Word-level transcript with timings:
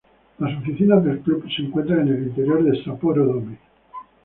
Las 0.39 0.57
oficinas 0.57 1.03
del 1.05 1.19
club 1.19 1.45
se 1.55 1.61
encuentran 1.61 1.99
en 1.99 2.15
el 2.15 2.23
interior 2.29 2.63
del 2.63 2.83
Sapporo 2.83 3.23
Dome. 3.23 3.59